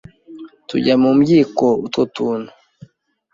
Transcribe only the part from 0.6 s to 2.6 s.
tujya mu mbyiko utwo tuntu